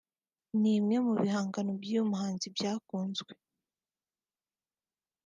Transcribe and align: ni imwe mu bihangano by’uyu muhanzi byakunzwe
ni 0.59 0.71
imwe 0.77 0.97
mu 1.05 1.13
bihangano 1.21 1.71
by’uyu 1.81 2.09
muhanzi 2.11 2.45
byakunzwe 2.55 3.31